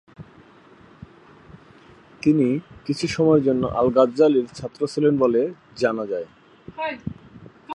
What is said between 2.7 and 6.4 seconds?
কিছু সময়ের জন্য আল-গাজ্জালির ছাত্র ছিলেন বলে জানা যায়।